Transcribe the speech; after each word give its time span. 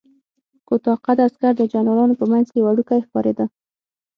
کوتاه 0.67 0.97
قده 1.05 1.23
عسکر 1.27 1.53
د 1.57 1.61
جنرالانو 1.73 2.19
په 2.21 2.25
منځ 2.31 2.47
کې 2.53 2.63
وړوکی 2.63 2.99
ښکارېده. 3.05 3.45